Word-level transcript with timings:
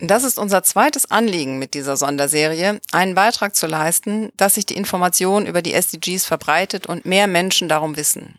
Das 0.00 0.22
ist 0.22 0.38
unser 0.38 0.62
zweites 0.62 1.10
Anliegen 1.10 1.58
mit 1.58 1.74
dieser 1.74 1.96
Sonderserie, 1.96 2.80
einen 2.92 3.16
Beitrag 3.16 3.56
zu 3.56 3.66
leisten, 3.66 4.30
dass 4.36 4.54
sich 4.54 4.64
die 4.64 4.76
Information 4.76 5.44
über 5.44 5.60
die 5.60 5.74
SDGs 5.74 6.24
verbreitet 6.24 6.86
und 6.86 7.04
mehr 7.04 7.26
Menschen 7.26 7.68
darum 7.68 7.96
wissen. 7.96 8.36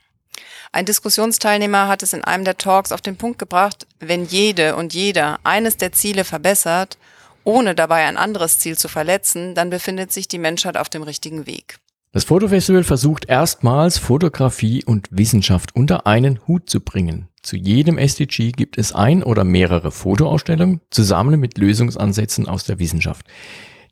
Ein 0.71 0.85
Diskussionsteilnehmer 0.85 1.87
hat 1.87 2.03
es 2.03 2.13
in 2.13 2.23
einem 2.23 2.45
der 2.45 2.57
Talks 2.57 2.91
auf 2.91 3.01
den 3.01 3.17
Punkt 3.17 3.39
gebracht, 3.39 3.87
wenn 3.99 4.25
jede 4.25 4.75
und 4.75 4.93
jeder 4.93 5.39
eines 5.43 5.77
der 5.77 5.91
Ziele 5.91 6.23
verbessert, 6.23 6.97
ohne 7.43 7.75
dabei 7.75 8.05
ein 8.05 8.17
anderes 8.17 8.59
Ziel 8.59 8.77
zu 8.77 8.87
verletzen, 8.87 9.55
dann 9.55 9.69
befindet 9.69 10.13
sich 10.13 10.27
die 10.27 10.37
Menschheit 10.37 10.77
auf 10.77 10.87
dem 10.89 11.03
richtigen 11.03 11.45
Weg. 11.45 11.79
Das 12.11 12.23
Fotofestival 12.23 12.83
versucht 12.83 13.25
erstmals 13.29 13.97
Fotografie 13.97 14.83
und 14.83 15.07
Wissenschaft 15.11 15.75
unter 15.75 16.07
einen 16.07 16.39
Hut 16.47 16.69
zu 16.69 16.79
bringen. 16.81 17.28
Zu 17.41 17.55
jedem 17.55 17.97
SDG 17.97 18.51
gibt 18.51 18.77
es 18.77 18.93
ein 18.93 19.23
oder 19.23 19.43
mehrere 19.43 19.91
Fotoausstellungen 19.91 20.81
zusammen 20.89 21.39
mit 21.39 21.57
Lösungsansätzen 21.57 22.47
aus 22.47 22.65
der 22.65 22.79
Wissenschaft. 22.79 23.25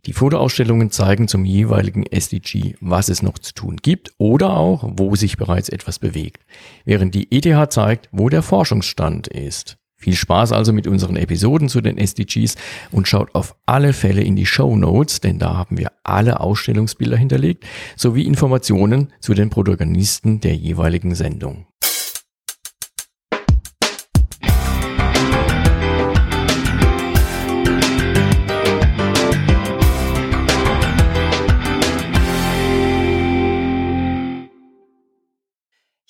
Die 0.05 0.13
Fotoausstellungen 0.13 0.91
zeigen 0.91 1.27
zum 1.27 1.43
jeweiligen 1.43 2.05
SDG, 2.05 2.75
was 2.79 3.09
es 3.09 3.21
noch 3.21 3.39
zu 3.39 3.53
tun 3.53 3.77
gibt 3.81 4.11
oder 4.17 4.55
auch, 4.55 4.89
wo 4.95 5.15
sich 5.15 5.37
bereits 5.37 5.69
etwas 5.69 5.99
bewegt, 5.99 6.45
während 6.85 7.13
die 7.15 7.31
ETH 7.31 7.71
zeigt, 7.73 8.09
wo 8.11 8.29
der 8.29 8.41
Forschungsstand 8.41 9.27
ist. 9.27 9.77
Viel 9.99 10.15
Spaß 10.15 10.51
also 10.51 10.73
mit 10.73 10.85
unseren 10.85 11.15
Episoden 11.17 11.69
zu 11.69 11.81
den 11.81 11.97
SDGs 11.97 12.55
und 12.91 13.07
schaut 13.07 13.33
auf 13.33 13.55
alle 13.65 13.93
Fälle 13.93 14.21
in 14.21 14.35
die 14.35 14.45
Show 14.45 14.75
Notes, 14.75 15.21
denn 15.21 15.39
da 15.39 15.55
haben 15.55 15.77
wir 15.77 15.91
alle 16.03 16.39
Ausstellungsbilder 16.39 17.17
hinterlegt, 17.17 17.65
sowie 17.95 18.23
Informationen 18.23 19.11
zu 19.19 19.33
den 19.33 19.49
Protagonisten 19.49 20.39
der 20.39 20.55
jeweiligen 20.55 21.15
Sendung. 21.15 21.65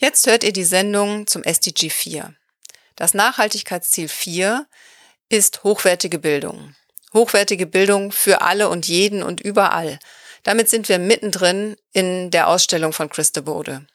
Jetzt 0.08 0.26
hört 0.26 0.46
ihr 0.46 0.54
die 0.54 0.64
Sendung 0.64 1.28
zum 1.28 1.44
SDG 1.44 1.90
4. 1.90 2.34
Das 2.96 3.14
Nachhaltigkeitsziel 3.14 4.08
4 4.08 4.66
ist 5.28 5.66
hochwertige 5.66 6.18
Bildung. 6.18 6.76
Hochwertige 7.14 7.66
Bildung 7.66 8.14
für 8.14 8.40
alle 8.40 8.70
und 8.70 8.88
jeden 8.88 9.22
und 9.22 9.42
überall. 9.42 10.00
Damit 10.44 10.70
sind 10.70 10.88
wir 10.88 10.98
mittendrin 10.98 11.76
in 11.92 12.32
der 12.32 12.48
Ausstellung 12.48 12.94
von 12.94 13.10
Christe 13.10 13.42
Bode. 13.42 13.86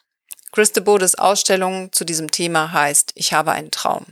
Christe 0.51 0.81
Bodes 0.81 1.15
Ausstellung 1.15 1.91
zu 1.91 2.05
diesem 2.05 2.29
Thema 2.29 2.71
heißt 2.71 3.13
Ich 3.15 3.33
habe 3.33 3.51
einen 3.51 3.71
Traum. 3.71 4.05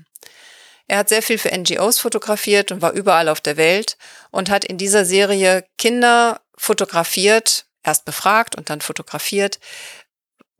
Er 0.88 0.97
hat 0.97 1.09
sehr 1.09 1.22
viel 1.22 1.38
für 1.38 1.56
NGOs 1.56 2.00
fotografiert 2.00 2.72
und 2.72 2.81
war 2.81 2.94
überall 2.94 3.29
auf 3.29 3.41
der 3.41 3.57
Welt 3.57 3.95
und 4.31 4.50
hat 4.50 4.66
in 4.66 4.79
dieser 4.79 5.06
Serie 5.06 5.68
Kinder 5.78 6.41
fotografiert, 6.57 7.68
erst 7.83 8.06
befragt 8.06 8.56
und 8.56 8.72
dann 8.72 8.81
fotografiert, 8.81 9.59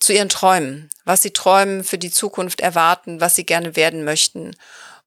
zu 0.01 0.13
ihren 0.13 0.29
Träumen, 0.29 0.89
was 1.06 1.22
sie 1.22 1.31
träumen, 1.31 1.84
für 1.84 1.97
die 1.97 2.12
Zukunft 2.12 2.59
erwarten, 2.59 3.22
was 3.22 3.35
sie 3.35 3.45
gerne 3.45 3.75
werden 3.75 4.03
möchten 4.03 4.56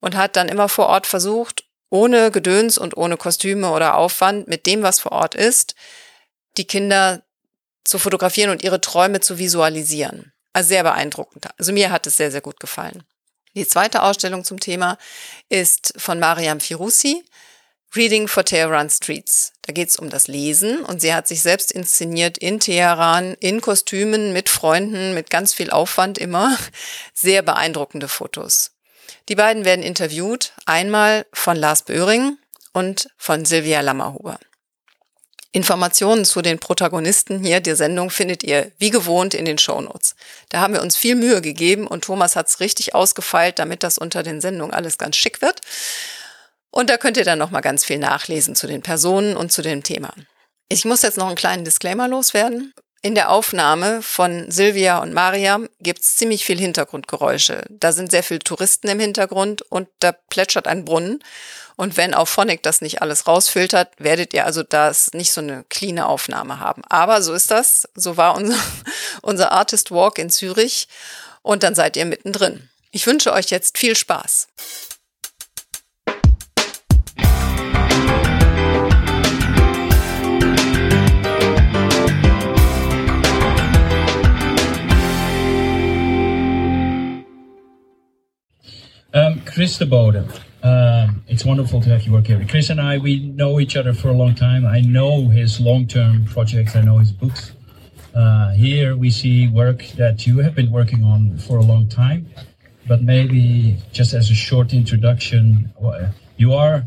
und 0.00 0.16
hat 0.16 0.36
dann 0.36 0.48
immer 0.48 0.68
vor 0.68 0.86
Ort 0.86 1.06
versucht, 1.06 1.64
ohne 1.90 2.30
Gedöns 2.30 2.78
und 2.78 2.96
ohne 2.96 3.16
Kostüme 3.16 3.70
oder 3.70 3.96
Aufwand, 3.96 4.48
mit 4.48 4.66
dem, 4.66 4.82
was 4.82 5.00
vor 5.00 5.12
Ort 5.12 5.34
ist, 5.34 5.74
die 6.56 6.66
Kinder 6.66 7.22
zu 7.84 7.98
fotografieren 7.98 8.50
und 8.50 8.62
ihre 8.62 8.80
Träume 8.80 9.20
zu 9.20 9.38
visualisieren. 9.38 10.32
Also 10.52 10.68
sehr 10.68 10.82
beeindruckend. 10.84 11.46
Also 11.58 11.72
mir 11.72 11.90
hat 11.90 12.06
es 12.06 12.16
sehr, 12.16 12.30
sehr 12.30 12.40
gut 12.40 12.60
gefallen. 12.60 13.02
Die 13.54 13.66
zweite 13.66 14.02
Ausstellung 14.02 14.44
zum 14.44 14.60
Thema 14.60 14.98
ist 15.48 15.94
von 15.96 16.18
Mariam 16.18 16.60
Firouzzi. 16.60 17.24
Reading 17.96 18.26
for 18.26 18.44
Tehran 18.44 18.90
Streets. 18.90 19.52
Da 19.62 19.72
geht 19.72 19.88
es 19.88 19.96
um 19.96 20.10
das 20.10 20.26
Lesen 20.26 20.80
und 20.84 21.00
sie 21.00 21.14
hat 21.14 21.28
sich 21.28 21.42
selbst 21.42 21.70
inszeniert 21.70 22.36
in 22.38 22.58
Teheran, 22.58 23.36
in 23.38 23.60
Kostümen, 23.60 24.32
mit 24.32 24.48
Freunden, 24.48 25.14
mit 25.14 25.30
ganz 25.30 25.54
viel 25.54 25.70
Aufwand 25.70 26.18
immer. 26.18 26.58
Sehr 27.14 27.42
beeindruckende 27.42 28.08
Fotos. 28.08 28.72
Die 29.28 29.36
beiden 29.36 29.64
werden 29.64 29.84
interviewt, 29.84 30.52
einmal 30.66 31.24
von 31.32 31.56
Lars 31.56 31.82
Böhring 31.82 32.36
und 32.72 33.10
von 33.16 33.44
Silvia 33.44 33.80
Lammerhuber. 33.80 34.40
Informationen 35.52 36.24
zu 36.24 36.42
den 36.42 36.58
Protagonisten 36.58 37.38
hier 37.38 37.60
der 37.60 37.76
Sendung 37.76 38.10
findet 38.10 38.42
ihr 38.42 38.72
wie 38.78 38.90
gewohnt 38.90 39.34
in 39.34 39.44
den 39.44 39.56
Shownotes. 39.56 40.16
Da 40.48 40.60
haben 40.60 40.74
wir 40.74 40.82
uns 40.82 40.96
viel 40.96 41.14
Mühe 41.14 41.40
gegeben 41.40 41.86
und 41.86 42.02
Thomas 42.02 42.34
hat 42.34 42.48
es 42.48 42.58
richtig 42.58 42.92
ausgefeilt, 42.96 43.60
damit 43.60 43.84
das 43.84 43.98
unter 43.98 44.24
den 44.24 44.40
Sendungen 44.40 44.74
alles 44.74 44.98
ganz 44.98 45.16
schick 45.16 45.40
wird. 45.42 45.60
Und 46.74 46.90
da 46.90 46.96
könnt 46.96 47.16
ihr 47.16 47.24
dann 47.24 47.38
nochmal 47.38 47.62
ganz 47.62 47.84
viel 47.84 47.98
nachlesen 47.98 48.56
zu 48.56 48.66
den 48.66 48.82
Personen 48.82 49.36
und 49.36 49.52
zu 49.52 49.62
dem 49.62 49.84
Thema. 49.84 50.12
Ich 50.68 50.84
muss 50.84 51.02
jetzt 51.02 51.16
noch 51.16 51.28
einen 51.28 51.36
kleinen 51.36 51.64
Disclaimer 51.64 52.08
loswerden. 52.08 52.74
In 53.00 53.14
der 53.14 53.30
Aufnahme 53.30 54.02
von 54.02 54.50
Silvia 54.50 54.98
und 54.98 55.12
Mariam 55.12 55.68
gibt's 55.78 56.16
ziemlich 56.16 56.44
viel 56.44 56.58
Hintergrundgeräusche. 56.58 57.62
Da 57.70 57.92
sind 57.92 58.10
sehr 58.10 58.24
viele 58.24 58.40
Touristen 58.40 58.88
im 58.88 58.98
Hintergrund 58.98 59.62
und 59.62 59.86
da 60.00 60.10
plätschert 60.10 60.66
ein 60.66 60.84
Brunnen. 60.84 61.22
Und 61.76 61.96
wenn 61.96 62.12
auch 62.12 62.26
Phonic 62.26 62.64
das 62.64 62.80
nicht 62.80 63.02
alles 63.02 63.28
rausfiltert, 63.28 63.92
werdet 63.98 64.34
ihr 64.34 64.44
also 64.44 64.64
das 64.64 65.12
nicht 65.12 65.30
so 65.30 65.42
eine 65.42 65.64
clean 65.68 66.00
Aufnahme 66.00 66.58
haben. 66.58 66.82
Aber 66.88 67.22
so 67.22 67.34
ist 67.34 67.52
das. 67.52 67.88
So 67.94 68.16
war 68.16 68.34
unser, 68.34 68.58
unser 69.22 69.52
Artist 69.52 69.92
Walk 69.92 70.18
in 70.18 70.28
Zürich. 70.28 70.88
Und 71.42 71.62
dann 71.62 71.76
seid 71.76 71.96
ihr 71.96 72.04
mittendrin. 72.04 72.68
Ich 72.90 73.06
wünsche 73.06 73.32
euch 73.32 73.50
jetzt 73.50 73.78
viel 73.78 73.94
Spaß. 73.94 74.48
Um, 89.14 89.40
Chris 89.42 89.78
de 89.78 89.86
Bode, 89.86 90.26
uh, 90.64 91.06
it's 91.28 91.44
wonderful 91.44 91.80
to 91.80 91.88
have 91.88 92.02
you 92.02 92.10
work 92.10 92.26
here. 92.26 92.44
Chris 92.50 92.68
and 92.68 92.80
I, 92.80 92.98
we 92.98 93.20
know 93.20 93.60
each 93.60 93.76
other 93.76 93.94
for 93.94 94.08
a 94.08 94.12
long 94.12 94.34
time. 94.34 94.66
I 94.66 94.80
know 94.80 95.28
his 95.28 95.60
long-term 95.60 96.24
projects. 96.24 96.74
I 96.74 96.80
know 96.80 96.98
his 96.98 97.12
books. 97.12 97.52
Uh, 98.12 98.50
here 98.54 98.96
we 98.96 99.10
see 99.10 99.46
work 99.46 99.84
that 99.98 100.26
you 100.26 100.38
have 100.38 100.56
been 100.56 100.72
working 100.72 101.04
on 101.04 101.38
for 101.38 101.58
a 101.58 101.62
long 101.62 101.88
time, 101.88 102.26
but 102.88 103.02
maybe 103.02 103.78
just 103.92 104.14
as 104.14 104.32
a 104.32 104.34
short 104.34 104.74
introduction, 104.74 105.72
you 106.36 106.52
are 106.52 106.82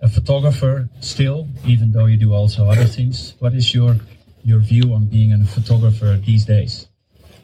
a 0.00 0.08
photographer 0.08 0.88
still, 0.98 1.46
even 1.64 1.92
though 1.92 2.06
you 2.06 2.16
do 2.16 2.34
also 2.34 2.66
other 2.66 2.86
things. 2.86 3.36
What 3.38 3.54
is 3.54 3.72
your 3.72 3.94
your 4.42 4.58
view 4.58 4.94
on 4.94 5.06
being 5.06 5.32
a 5.32 5.46
photographer 5.46 6.16
these 6.26 6.44
days? 6.44 6.88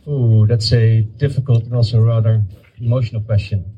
Oh, 0.09 0.45
that's 0.45 0.73
a 0.73 1.03
difficult 1.03 1.63
and 1.63 1.75
also 1.75 2.01
rather 2.01 2.43
emotional 2.81 3.23
question 3.23 3.74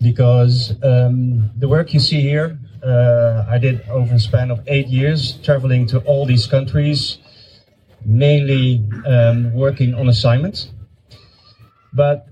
because 0.00 0.74
um, 0.82 1.50
the 1.56 1.68
work 1.68 1.92
you 1.94 2.00
see 2.00 2.20
here, 2.20 2.58
uh, 2.84 3.44
I 3.48 3.58
did 3.58 3.88
over 3.88 4.14
a 4.14 4.18
span 4.20 4.50
of 4.50 4.60
eight 4.66 4.88
years, 4.88 5.38
traveling 5.42 5.86
to 5.88 5.98
all 6.00 6.26
these 6.26 6.46
countries, 6.46 7.18
mainly 8.04 8.84
um, 9.06 9.52
working 9.52 9.94
on 9.94 10.08
assignments. 10.08 10.70
But 11.92 12.28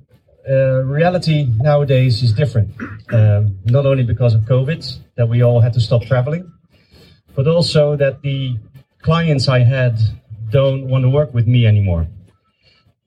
uh, 0.48 0.82
reality 0.82 1.48
nowadays 1.56 2.22
is 2.22 2.32
different, 2.32 2.70
um, 3.12 3.58
not 3.64 3.86
only 3.86 4.04
because 4.04 4.34
of 4.34 4.42
COVID, 4.42 4.98
that 5.16 5.28
we 5.28 5.42
all 5.42 5.60
had 5.60 5.72
to 5.72 5.80
stop 5.80 6.02
traveling, 6.02 6.52
but 7.34 7.46
also 7.46 7.96
that 7.96 8.22
the 8.22 8.58
clients 9.00 9.48
I 9.48 9.60
had 9.60 9.98
don't 10.50 10.86
want 10.88 11.02
to 11.04 11.10
work 11.10 11.32
with 11.32 11.46
me 11.46 11.66
anymore. 11.66 12.06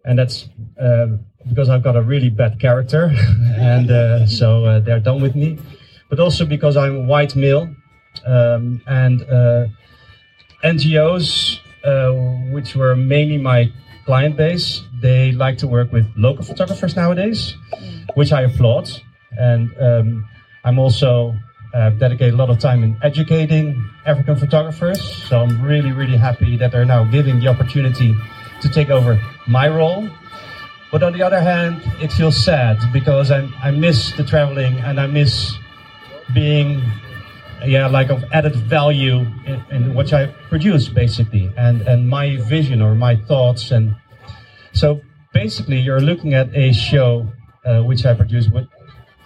And 0.04 0.18
that's 0.18 0.50
uh, 0.82 1.18
because 1.50 1.70
I've 1.70 1.84
got 1.84 1.96
a 1.96 2.02
really 2.02 2.30
bad 2.30 2.60
character, 2.60 3.12
and 3.58 3.90
uh, 3.90 4.26
so 4.28 4.66
uh, 4.66 4.80
they're 4.80 5.00
done 5.00 5.22
with 5.22 5.36
me. 5.36 5.58
But 6.10 6.20
also 6.20 6.46
because 6.46 6.78
I'm 6.78 6.96
a 6.96 7.02
white 7.02 7.36
male, 7.36 7.70
um, 8.26 8.82
and 8.88 9.22
uh, 9.24 9.68
NGOs, 10.64 11.60
uh, 11.84 12.54
which 12.54 12.76
were 12.76 12.96
mainly 12.96 13.38
my 13.38 13.72
client 14.06 14.38
base, 14.38 14.82
they 15.02 15.32
like 15.34 15.58
to 15.60 15.68
work 15.68 15.92
with 15.92 16.06
local 16.16 16.44
photographers 16.44 16.96
nowadays, 16.96 17.56
which 18.16 18.32
I 18.32 18.44
applaud. 18.44 18.90
And 19.38 19.70
um, 19.80 20.28
I'm 20.64 20.80
also 20.80 21.36
uh, 21.74 21.90
dedicate 21.92 22.34
a 22.34 22.36
lot 22.36 22.50
of 22.50 22.58
time 22.60 22.84
in 22.84 22.98
educating 23.04 23.84
African 24.06 24.36
photographers. 24.38 25.02
So 25.28 25.42
I'm 25.42 25.62
really, 25.62 25.92
really 25.92 26.18
happy 26.18 26.56
that 26.58 26.72
they're 26.72 26.86
now 26.86 27.04
giving 27.04 27.40
the 27.40 27.50
opportunity 27.50 28.16
to 28.62 28.70
take 28.70 28.90
over 28.90 29.22
my 29.48 29.68
role 29.68 30.10
but 30.92 31.04
on 31.04 31.14
the 31.14 31.22
other 31.22 31.42
hand, 31.42 31.82
it 32.02 32.12
feels 32.12 32.38
sad 32.38 32.78
because 32.94 33.32
I, 33.32 33.48
I 33.62 33.72
miss 33.72 34.14
the 34.14 34.24
traveling 34.24 34.80
and 34.80 35.00
I 35.00 35.08
miss 35.08 35.54
being, 36.34 36.82
yeah, 37.66 37.88
like 37.88 38.10
of 38.10 38.24
added 38.32 38.56
value 38.56 39.26
in, 39.46 39.64
in 39.70 39.94
what 39.94 40.14
I 40.14 40.28
produce 40.50 40.88
basically 40.88 41.52
and, 41.58 41.82
and 41.82 42.08
my 42.08 42.38
vision 42.38 42.82
or 42.82 42.96
my 42.96 43.16
thoughts. 43.16 43.72
And 43.72 43.96
so 44.74 45.02
basically 45.34 45.80
you're 45.80 46.00
looking 46.00 46.34
at 46.34 46.56
a 46.56 46.72
show 46.74 47.28
uh, 47.66 47.82
which 47.82 48.06
I 48.06 48.14
produce, 48.14 48.48
but 48.48 48.68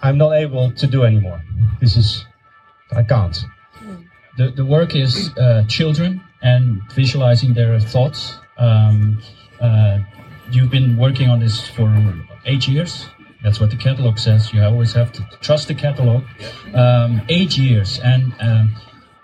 I'm 0.02 0.18
not 0.18 0.32
able 0.32 0.72
to 0.72 0.86
do 0.86 1.04
anymore. 1.04 1.40
This 1.80 1.96
is, 1.96 2.26
I 2.96 3.04
can't. 3.04 3.38
The, 4.36 4.50
the 4.50 4.64
work 4.64 4.96
is 4.96 5.30
uh, 5.36 5.64
children 5.68 6.20
and 6.42 6.82
visualizing 6.92 7.54
their 7.54 7.78
thoughts. 7.78 8.38
Um, 8.58 9.11
working 11.02 11.28
on 11.28 11.40
this 11.40 11.68
for 11.76 11.90
eight 12.44 12.68
years. 12.68 12.92
That's 13.42 13.58
what 13.58 13.70
the 13.70 13.76
catalog 13.76 14.18
says. 14.18 14.52
You 14.52 14.62
always 14.62 14.92
have 14.92 15.10
to 15.16 15.22
trust 15.40 15.66
the 15.66 15.74
catalog. 15.74 16.22
Um, 16.74 17.20
eight 17.28 17.58
years, 17.58 17.98
and 18.12 18.32
um, 18.40 18.76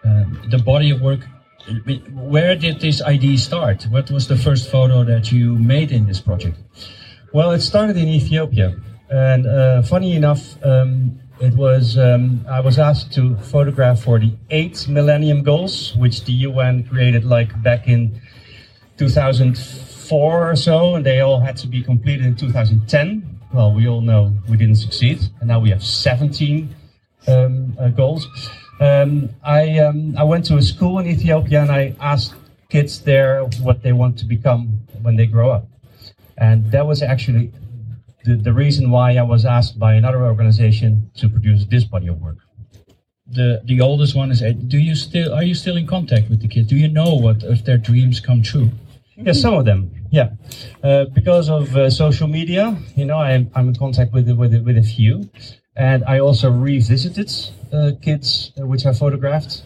uh, 0.05 0.25
the 0.51 0.59
body 0.59 0.91
of 0.91 1.01
work. 1.01 1.21
Where 2.35 2.57
did 2.57 2.81
this 2.81 3.01
idea 3.03 3.39
start? 3.39 3.87
What 3.91 4.11
was 4.11 4.27
the 4.27 4.37
first 4.37 4.71
photo 4.71 5.05
that 5.05 5.31
you 5.31 5.55
made 5.75 5.93
in 5.93 6.07
this 6.07 6.21
project? 6.21 6.57
Well, 7.33 7.51
it 7.53 7.61
started 7.61 7.97
in 7.97 8.09
Ethiopia, 8.09 8.69
and 9.11 9.47
uh, 9.47 9.83
funny 9.83 10.17
enough, 10.17 10.43
um, 10.65 11.21
it 11.41 11.55
was 11.55 11.97
um, 11.97 12.45
I 12.51 12.61
was 12.69 12.77
asked 12.79 13.13
to 13.19 13.37
photograph 13.55 14.03
for 14.03 14.19
the 14.19 14.33
eight 14.51 14.89
Millennium 14.89 15.45
Goals, 15.45 15.95
which 15.97 16.25
the 16.25 16.33
UN 16.49 16.75
created 16.91 17.25
like 17.25 17.51
back 17.63 17.87
in 17.87 18.21
2000 18.97 19.57
four 20.09 20.51
or 20.51 20.57
so, 20.57 20.95
and 20.95 21.05
they 21.05 21.21
all 21.21 21.41
had 21.41 21.57
to 21.59 21.67
be 21.67 21.83
completed 21.83 22.27
in 22.27 22.35
2010. 22.37 23.41
Well, 23.53 23.73
we 23.73 23.89
all 23.89 24.01
know 24.01 24.35
we 24.49 24.57
didn't 24.57 24.77
succeed, 24.77 25.21
and 25.41 25.49
now 25.49 25.61
we 25.61 25.71
have 25.71 25.83
17 25.83 26.75
um, 27.27 27.77
uh, 27.79 27.89
goals. 27.89 28.27
Um, 28.81 29.31
I 29.43 29.79
um, 29.79 30.17
I 30.17 30.25
went 30.25 30.45
to 30.47 30.57
a 30.57 30.63
school 30.63 30.99
in 30.99 31.07
Ethiopia, 31.07 31.63
and 31.63 31.71
I 31.71 31.95
asked 32.01 32.35
kids 32.69 33.01
there 33.01 33.45
what 33.63 33.83
they 33.83 33.93
want 33.93 34.19
to 34.19 34.25
become 34.25 34.81
when 35.03 35.17
they 35.17 35.27
grow 35.27 35.51
up, 35.51 35.67
and 36.37 36.71
that 36.73 36.87
was 36.87 37.03
actually 37.03 37.53
the, 38.25 38.37
the 38.37 38.53
reason 38.53 38.91
why 38.91 39.17
I 39.17 39.23
was 39.23 39.45
asked 39.45 39.79
by 39.79 39.95
another 39.95 40.25
organization 40.25 41.11
to 41.17 41.29
produce 41.29 41.65
this 41.65 41.85
body 41.85 42.09
of 42.09 42.21
work 42.21 42.39
the 43.31 43.61
the 43.65 43.81
oldest 43.81 44.15
one 44.15 44.31
is 44.31 44.43
eight. 44.43 44.69
Do 44.69 44.79
you 44.79 44.95
still 44.95 45.35
are 45.35 45.43
you 45.43 45.55
still 45.55 45.77
in 45.77 45.87
contact 45.87 46.31
with 46.31 46.41
the 46.41 46.49
kids? 46.49 46.69
Do 46.69 46.77
you 46.77 46.89
know 46.89 47.15
what 47.15 47.43
if 47.43 47.65
their 47.65 47.79
dreams 47.79 48.21
come 48.21 48.43
true? 48.43 48.71
Yes, 49.17 49.41
some 49.41 49.55
of 49.55 49.65
them. 49.65 49.91
Yeah, 50.11 50.31
uh, 50.83 51.05
because 51.15 51.51
of 51.51 51.77
uh, 51.77 51.91
social 51.91 52.29
media, 52.29 52.79
you 52.97 53.05
know, 53.05 53.19
I'm, 53.19 53.51
I'm 53.55 53.69
in 53.69 53.77
contact 53.77 54.13
with 54.13 54.31
with 54.31 54.55
with 54.65 54.79
a 54.79 54.83
few, 54.83 55.29
and 55.77 56.03
I 56.05 56.21
also 56.21 56.51
revisited 56.51 57.31
uh, 57.73 57.93
kids 58.01 58.53
uh, 58.59 58.67
which 58.67 58.87
I 58.87 58.95
photographed. 58.95 59.65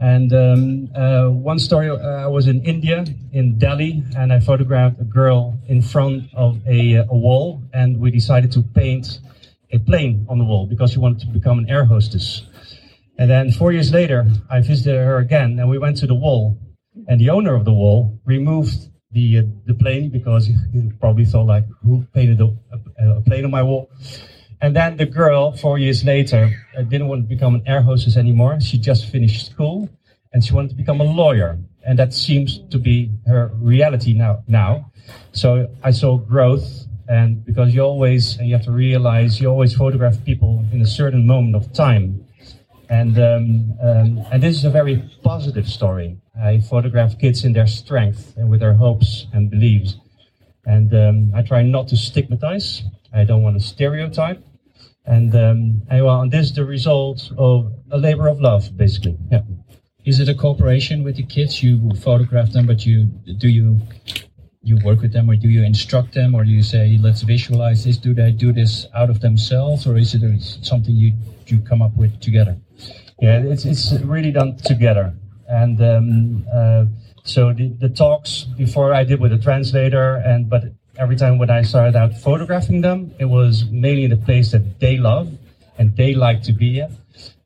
And 0.00 0.32
um, 0.34 0.88
uh, 0.94 1.28
one 1.28 1.58
story, 1.58 1.88
uh, 1.88 1.96
I 1.96 2.26
was 2.26 2.48
in 2.48 2.62
India, 2.64 3.06
in 3.32 3.58
Delhi, 3.58 4.02
and 4.16 4.32
I 4.32 4.40
photographed 4.40 5.00
a 5.00 5.04
girl 5.04 5.56
in 5.68 5.80
front 5.80 6.34
of 6.34 6.60
a, 6.66 6.96
a 6.96 7.16
wall, 7.16 7.62
and 7.72 7.98
we 7.98 8.10
decided 8.10 8.52
to 8.52 8.62
paint 8.62 9.20
a 9.72 9.78
plane 9.78 10.26
on 10.28 10.38
the 10.38 10.44
wall 10.44 10.66
because 10.66 10.92
she 10.92 10.98
wanted 10.98 11.20
to 11.20 11.28
become 11.28 11.58
an 11.60 11.70
air 11.70 11.84
hostess. 11.84 12.42
And 13.18 13.30
then 13.30 13.52
four 13.52 13.72
years 13.72 13.92
later, 13.92 14.26
I 14.50 14.60
visited 14.60 14.96
her 14.98 15.18
again, 15.18 15.58
and 15.58 15.70
we 15.70 15.78
went 15.78 15.96
to 15.98 16.06
the 16.06 16.14
wall, 16.14 16.58
and 17.08 17.20
the 17.20 17.30
owner 17.30 17.54
of 17.54 17.64
the 17.64 17.72
wall 17.72 18.18
removed 18.26 18.90
the 19.16 19.38
uh, 19.38 19.42
the 19.64 19.74
plane 19.74 20.10
because 20.10 20.46
he 20.46 20.54
probably 21.00 21.24
thought 21.24 21.46
like, 21.46 21.64
who 21.82 22.04
painted 22.12 22.38
a, 22.40 22.48
a, 23.00 23.18
a, 23.18 23.20
plane 23.22 23.44
on 23.44 23.50
my 23.50 23.62
wall? 23.62 23.90
And 24.60 24.76
then 24.76 24.98
the 24.98 25.06
girl, 25.06 25.52
four 25.56 25.78
years 25.78 26.04
later, 26.04 26.42
uh, 26.76 26.82
didn't 26.82 27.08
want 27.08 27.22
to 27.24 27.28
become 27.28 27.54
an 27.54 27.62
air 27.66 27.82
hostess 27.82 28.16
anymore. 28.16 28.60
She 28.60 28.76
just 28.78 29.08
finished 29.08 29.50
school, 29.50 29.88
and 30.32 30.44
she 30.44 30.52
wanted 30.52 30.70
to 30.70 30.76
become 30.76 31.00
a 31.00 31.08
lawyer, 31.22 31.58
and 31.86 31.98
that 31.98 32.12
seems 32.12 32.60
to 32.72 32.78
be 32.78 33.10
her 33.26 33.50
reality 33.54 34.12
now. 34.12 34.44
Now, 34.46 34.92
so 35.32 35.68
I 35.82 35.92
saw 35.92 36.18
growth, 36.18 36.68
and 37.08 37.44
because 37.44 37.74
you 37.74 37.80
always 37.80 38.36
and 38.36 38.46
you 38.48 38.54
have 38.54 38.66
to 38.66 38.72
realize 38.72 39.40
you 39.40 39.48
always 39.48 39.72
photograph 39.74 40.22
people 40.24 40.62
in 40.72 40.82
a 40.82 40.90
certain 41.00 41.26
moment 41.26 41.56
of 41.56 41.72
time 41.72 42.25
and 42.88 43.18
um, 43.18 43.74
um, 43.82 44.26
and 44.30 44.42
this 44.42 44.56
is 44.56 44.64
a 44.64 44.70
very 44.70 45.02
positive 45.22 45.68
story. 45.68 46.18
I 46.40 46.60
photograph 46.60 47.18
kids 47.18 47.44
in 47.44 47.52
their 47.52 47.66
strength 47.66 48.34
and 48.36 48.50
with 48.50 48.60
their 48.60 48.74
hopes 48.74 49.26
and 49.32 49.50
beliefs, 49.50 49.96
and 50.64 50.92
um, 50.94 51.32
I 51.34 51.42
try 51.42 51.62
not 51.62 51.88
to 51.88 51.96
stigmatize. 51.96 52.82
I 53.12 53.24
don't 53.24 53.42
want 53.42 53.60
to 53.60 53.66
stereotype, 53.66 54.44
and 55.04 55.34
um, 55.34 55.82
and, 55.90 56.04
well, 56.04 56.20
and 56.20 56.32
this 56.32 56.46
is 56.46 56.54
the 56.54 56.64
result 56.64 57.32
of 57.38 57.72
a 57.90 57.98
labor 57.98 58.28
of 58.28 58.40
love, 58.40 58.76
basically. 58.76 59.16
Yeah. 59.30 59.42
Is 60.04 60.20
it 60.20 60.28
a 60.28 60.34
cooperation 60.34 61.02
with 61.02 61.16
the 61.16 61.24
kids? 61.24 61.64
You 61.64 61.90
photograph 62.00 62.52
them, 62.52 62.66
but 62.66 62.86
you 62.86 63.06
do 63.38 63.48
you 63.48 63.80
you 64.62 64.78
work 64.84 65.00
with 65.00 65.12
them, 65.12 65.28
or 65.28 65.36
do 65.36 65.48
you 65.48 65.64
instruct 65.64 66.14
them, 66.14 66.34
or 66.34 66.44
do 66.44 66.50
you 66.50 66.62
say, 66.62 66.98
"Let's 67.00 67.22
visualize 67.22 67.84
this"? 67.84 67.96
Do 67.96 68.14
they 68.14 68.30
do 68.30 68.52
this 68.52 68.86
out 68.94 69.10
of 69.10 69.20
themselves, 69.20 69.86
or 69.86 69.96
is 69.96 70.14
it 70.14 70.22
something 70.62 70.94
you 70.94 71.14
you 71.46 71.58
come 71.60 71.82
up 71.82 71.96
with 71.96 72.20
together? 72.20 72.56
Yeah, 73.20 73.42
it's 73.42 73.64
it's 73.64 73.92
really 74.02 74.30
done 74.30 74.56
together, 74.58 75.14
and 75.48 75.80
um, 75.80 76.46
uh, 76.52 76.84
so 77.24 77.52
the, 77.52 77.68
the 77.68 77.88
talks 77.88 78.44
before 78.58 78.92
I 78.92 79.04
did 79.04 79.20
with 79.20 79.32
a 79.32 79.38
translator, 79.38 80.16
and 80.16 80.50
but 80.50 80.64
every 80.98 81.16
time 81.16 81.38
when 81.38 81.48
I 81.48 81.62
started 81.62 81.96
out 81.96 82.14
photographing 82.14 82.82
them, 82.82 83.14
it 83.18 83.24
was 83.24 83.64
mainly 83.70 84.04
in 84.04 84.10
the 84.10 84.18
place 84.18 84.52
that 84.52 84.80
they 84.80 84.96
love 84.98 85.32
and 85.78 85.96
they 85.96 86.14
like 86.14 86.42
to 86.42 86.52
be 86.52 86.80
at, 86.80 86.90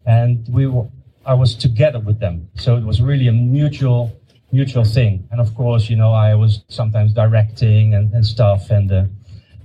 and 0.07 0.45
we 0.49 0.67
were 0.67 0.89
I 1.25 1.35
was 1.35 1.55
together 1.55 2.01
with 2.01 2.19
them, 2.19 2.49
so 2.57 2.77
it 2.77 2.85
was 2.85 3.01
really 3.01 3.29
a 3.29 3.33
mutual 3.33 4.11
mutual 4.51 4.85
thing. 4.85 5.29
And 5.31 5.41
of 5.41 5.55
course, 5.55 5.89
you 5.89 5.95
know, 5.95 6.13
I 6.13 6.35
was 6.35 6.65
sometimes 6.69 7.13
directing 7.13 7.95
and, 7.95 8.13
and 8.13 8.27
stuff, 8.27 8.71
and 8.71 8.91
uh, 8.91 9.05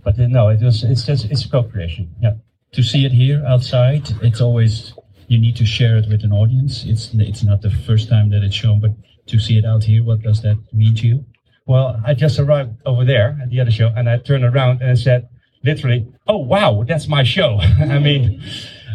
but 0.04 0.20
uh, 0.20 0.28
no, 0.28 0.50
it 0.50 0.62
was 0.62 0.84
it's 0.84 1.06
just 1.06 1.26
it's 1.32 1.46
co-creation. 1.48 2.14
Yeah. 2.22 2.36
To 2.74 2.84
see 2.84 3.06
it 3.06 3.12
here 3.12 3.44
outside, 3.48 4.04
it's 4.22 4.42
always 4.42 4.94
you 5.28 5.40
need 5.40 5.56
to 5.58 5.66
share 5.66 5.98
it 5.98 6.08
with 6.08 6.24
an 6.24 6.32
audience. 6.32 6.86
It's 6.86 7.12
it's 7.14 7.44
not 7.44 7.62
the 7.62 7.70
first 7.70 8.10
time 8.10 8.30
that 8.32 8.44
it's 8.44 8.56
shown, 8.56 8.80
but 8.80 8.92
to 9.28 9.40
see 9.40 9.58
it 9.58 9.66
out 9.66 9.84
here, 9.84 10.04
what 10.04 10.22
does 10.22 10.42
that 10.42 10.58
mean 10.74 10.96
to 10.96 11.08
you? 11.08 11.26
Well, 11.66 12.00
I 12.06 12.14
just 12.14 12.40
arrived 12.40 12.76
over 12.86 13.04
there 13.04 13.38
at 13.42 13.50
the 13.50 13.60
other 13.60 13.72
show, 13.72 13.92
and 13.96 14.08
I 14.10 14.18
turned 14.20 14.44
around 14.44 14.82
and 14.82 14.92
I 14.92 14.96
said, 14.96 15.30
literally, 15.64 16.08
oh 16.28 16.38
wow, 16.38 16.84
that's 16.88 17.08
my 17.08 17.24
show. 17.24 17.60
I 17.80 18.00
mean, 18.00 18.42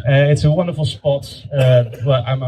uh, 0.08 0.30
it's 0.32 0.44
a 0.44 0.50
wonderful 0.50 0.84
spot. 0.84 1.24
Uh, 1.52 1.84
well, 2.06 2.22
I'm 2.26 2.42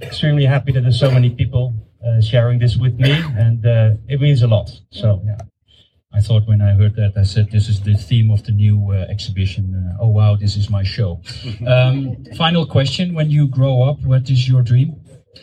extremely 0.00 0.46
happy 0.46 0.72
that 0.72 0.80
there's 0.80 0.98
so 0.98 1.10
many 1.10 1.30
people 1.30 1.74
uh, 2.06 2.20
sharing 2.20 2.58
this 2.58 2.76
with 2.76 2.98
me, 2.98 3.12
and 3.12 3.64
uh, 3.66 3.90
it 4.08 4.20
means 4.20 4.42
a 4.42 4.48
lot. 4.48 4.70
So 4.90 5.22
yeah. 5.24 5.38
I 6.16 6.20
thought 6.20 6.46
when 6.46 6.62
I 6.62 6.72
heard 6.72 6.96
that, 6.96 7.12
I 7.16 7.24
said, 7.24 7.50
this 7.50 7.68
is 7.68 7.82
the 7.82 7.94
theme 7.94 8.30
of 8.30 8.42
the 8.44 8.52
new 8.52 8.90
uh, 8.90 9.04
exhibition. 9.10 9.64
Uh, 9.76 10.04
oh, 10.04 10.08
wow, 10.08 10.34
this 10.34 10.56
is 10.56 10.70
my 10.70 10.82
show. 10.82 11.20
Um, 11.66 12.24
final 12.36 12.64
question. 12.64 13.12
When 13.12 13.30
you 13.30 13.48
grow 13.48 13.82
up, 13.82 14.00
what 14.02 14.30
is 14.30 14.48
your 14.48 14.62
dream? 14.62 14.96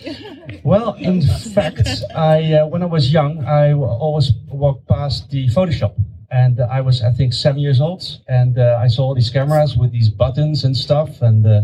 Well, 0.63 0.93
in 0.95 1.21
fact, 1.21 1.87
I 2.15 2.53
uh, 2.53 2.67
when 2.67 2.81
I 2.83 2.85
was 2.85 3.13
young, 3.13 3.45
I 3.45 3.73
always 3.73 4.33
walked 4.47 4.87
past 4.87 5.29
the 5.29 5.47
Photoshop. 5.47 5.93
And 6.31 6.59
I 6.59 6.81
was, 6.81 7.01
I 7.01 7.11
think, 7.11 7.33
seven 7.33 7.59
years 7.61 7.79
old. 7.79 8.03
And 8.27 8.57
uh, 8.57 8.79
I 8.81 8.87
saw 8.87 9.03
all 9.03 9.15
these 9.15 9.29
cameras 9.29 9.77
with 9.77 9.91
these 9.91 10.09
buttons 10.09 10.63
and 10.65 10.75
stuff. 10.75 11.21
And 11.21 11.45
uh, 11.45 11.61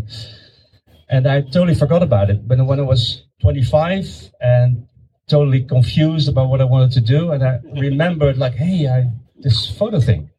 and 1.10 1.28
I 1.28 1.42
totally 1.42 1.76
forgot 1.76 2.04
about 2.04 2.30
it. 2.30 2.48
But 2.48 2.66
when 2.66 2.80
I 2.80 2.84
was 2.84 3.24
25 3.42 4.32
and 4.42 4.88
totally 5.30 5.64
confused 5.64 6.28
about 6.28 6.50
what 6.50 6.60
I 6.60 6.66
wanted 6.66 6.92
to 6.94 7.02
do. 7.02 7.32
And 7.32 7.44
I 7.44 7.60
remembered, 7.80 8.38
like, 8.38 8.56
hey, 8.56 8.88
I, 8.88 9.12
this 9.38 9.70
photo 9.78 10.00
thing. 10.00 10.30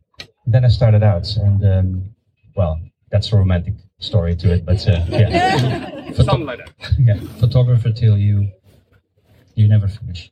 And 0.44 0.54
then 0.54 0.64
I 0.64 0.68
started 0.68 1.02
out, 1.02 1.36
and 1.36 1.64
um, 1.64 2.14
well, 2.56 2.80
that's 3.10 3.32
a 3.32 3.36
romantic 3.36 3.74
story 3.98 4.34
to 4.36 4.52
it, 4.52 4.64
but 4.64 4.86
uh, 4.88 5.04
yeah, 5.08 6.12
something 6.14 6.46
like 6.46 6.58
that. 6.58 6.92
yeah, 6.98 7.20
photographer 7.38 7.92
till 7.92 8.16
you 8.16 8.50
you 9.54 9.68
never 9.68 9.88
finish. 9.88 10.30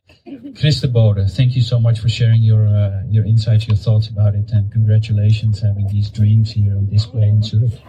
Chris 0.59 0.81
de 0.81 0.87
Bode, 0.87 1.29
thank 1.29 1.55
you 1.55 1.61
so 1.61 1.79
much 1.79 1.99
for 1.99 2.09
sharing 2.09 2.41
your 2.41 2.67
uh, 2.67 3.03
your 3.09 3.25
insights, 3.25 3.67
your 3.67 3.77
thoughts 3.77 4.07
about 4.07 4.35
it, 4.35 4.51
and 4.51 4.71
congratulations 4.71 5.61
having 5.61 5.87
these 5.87 6.09
dreams 6.09 6.51
here 6.51 6.75
on 6.75 6.89
display 6.89 7.27
in 7.29 7.43
Zurich. 7.43 7.79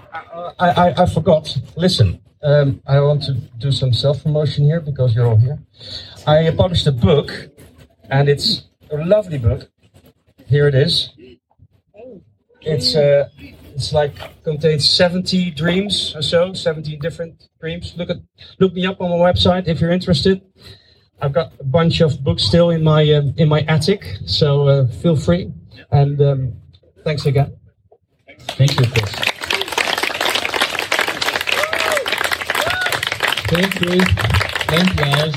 I, 0.58 0.68
I, 0.70 1.02
I 1.02 1.06
forgot. 1.06 1.56
Listen, 1.76 2.20
um, 2.42 2.82
I 2.86 3.00
want 3.00 3.22
to 3.24 3.34
do 3.58 3.70
some 3.70 3.92
self 3.92 4.22
promotion 4.22 4.64
here 4.64 4.80
because 4.80 5.14
you're 5.14 5.26
all 5.26 5.36
here. 5.36 5.58
I 6.26 6.50
published 6.56 6.86
a 6.86 6.92
book, 6.92 7.30
and 8.10 8.28
it's 8.28 8.64
a 8.90 8.96
lovely 8.96 9.38
book. 9.38 9.70
Here 10.46 10.66
it 10.66 10.74
is. 10.74 11.10
It's 12.62 12.94
uh, 12.94 13.28
it's 13.74 13.92
like 13.92 14.14
contains 14.42 14.88
70 14.88 15.52
dreams 15.52 16.14
or 16.14 16.22
so, 16.22 16.52
17 16.52 16.98
different 17.00 17.48
dreams. 17.60 17.94
Look 17.96 18.10
at 18.10 18.18
look 18.58 18.74
me 18.74 18.86
up 18.86 19.00
on 19.00 19.10
my 19.10 19.16
website 19.16 19.68
if 19.68 19.80
you're 19.80 19.92
interested. 19.92 20.42
I've 21.22 21.32
got 21.32 21.52
a 21.60 21.64
bunch 21.64 22.00
of 22.00 22.24
books 22.24 22.42
still 22.42 22.70
in 22.70 22.82
my 22.82 23.10
um, 23.12 23.34
in 23.36 23.48
my 23.48 23.60
attic, 23.62 24.18
so 24.26 24.68
uh, 24.68 24.86
feel 24.86 25.16
free. 25.16 25.52
And 25.90 26.20
um, 26.20 26.52
thanks 27.04 27.26
again. 27.26 27.56
Thank 28.56 28.78
you, 28.80 28.86
Chris. 28.86 29.19
Thank 33.50 33.80
you, 33.80 34.00
and 34.68 35.00
Lars. 35.00 35.34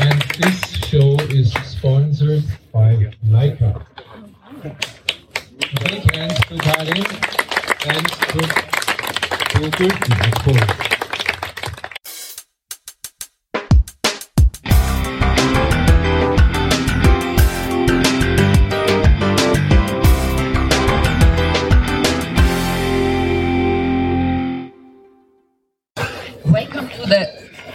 And 0.00 0.22
this 0.40 0.58
show 0.88 1.16
is 1.28 1.52
sponsored 1.52 2.44
by 2.72 3.12
Leica. 3.26 3.84
Big 5.84 6.14
hands 6.14 6.40
to 6.46 6.56
Karin 6.56 7.04
and 7.88 8.08
to, 8.08 8.40
to 9.50 9.70
Gülten, 9.76 10.28
of 10.28 10.44
course. 10.44 11.01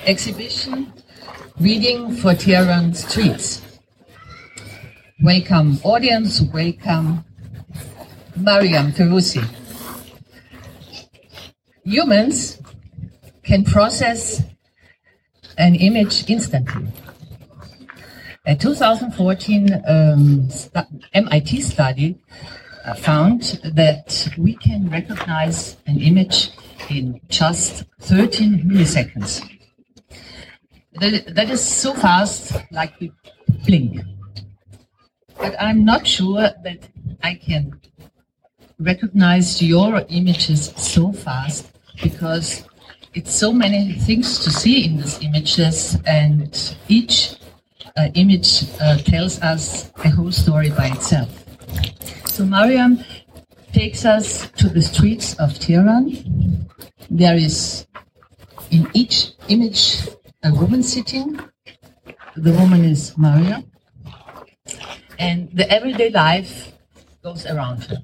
Exhibition 0.08 0.94
Reading 1.60 2.16
for 2.16 2.34
Tehran 2.34 2.94
Streets. 2.94 3.62
Welcome 5.22 5.80
audience, 5.84 6.42
welcome 6.54 7.26
Maryam 8.38 8.94
Firuzi. 8.94 9.44
Humans 11.84 12.62
can 13.44 13.66
process 13.66 14.44
an 15.58 15.76
image 15.76 16.30
instantly. 16.30 16.88
A 18.46 18.56
2014 18.56 19.84
um, 19.86 20.48
MIT 21.14 21.60
study 21.60 22.18
uh, 22.86 22.94
found 22.94 23.60
that 23.76 24.30
we 24.38 24.56
can 24.56 24.90
recognize 24.90 25.76
an 25.86 26.00
image 26.00 26.52
in 26.90 27.20
just 27.28 27.84
13 28.00 28.64
milliseconds 28.64 29.57
that, 31.00 31.36
that 31.36 31.50
is 31.50 31.64
so 31.64 31.94
fast, 31.94 32.54
like 32.72 33.00
we 33.00 33.12
blink. 33.66 34.02
But 35.38 35.56
I'm 35.60 35.86
not 35.86 36.08
sure 36.08 36.50
that 36.64 36.80
I 37.24 37.36
can 37.36 37.80
recognize 38.80 39.62
your 39.62 40.06
images 40.10 40.74
so 40.76 41.12
fast 41.12 41.72
because 42.02 42.64
it's 43.14 43.34
so 43.34 43.52
many 43.52 43.94
things 43.94 44.40
to 44.44 44.52
see 44.52 44.86
in 44.86 44.98
these 44.98 45.20
images, 45.24 45.98
and 46.06 46.76
each 46.88 47.36
uh, 47.96 48.10
image 48.14 48.64
uh, 48.80 48.98
tells 48.98 49.42
us 49.42 49.92
a 50.06 50.10
whole 50.10 50.32
story 50.32 50.70
by 50.70 50.88
itself. 50.88 51.30
So 52.28 52.46
Maryam 52.46 53.04
takes 53.74 54.06
us 54.06 54.52
to 54.52 54.70
the 54.70 54.82
streets 54.82 55.34
of 55.36 55.58
Tehran. 55.58 56.68
There 57.10 57.36
is 57.36 57.88
in 58.70 58.88
each 58.94 59.32
image 59.48 59.98
a 60.44 60.54
woman 60.54 60.84
sitting. 60.84 61.40
The 62.36 62.52
woman 62.52 62.86
is 62.86 63.18
Maria. 63.18 63.64
And 65.18 65.50
the 65.52 65.70
everyday 65.72 66.10
life 66.12 66.72
goes 67.24 67.46
around 67.46 67.84
her. 67.86 67.98